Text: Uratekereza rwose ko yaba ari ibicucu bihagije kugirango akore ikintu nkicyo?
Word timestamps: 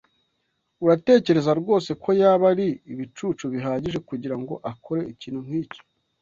Uratekereza 0.83 1.51
rwose 1.61 1.89
ko 2.03 2.09
yaba 2.21 2.45
ari 2.53 2.67
ibicucu 2.91 3.43
bihagije 3.53 3.99
kugirango 4.09 4.53
akore 4.71 5.01
ikintu 5.13 5.41
nkicyo? 5.47 5.81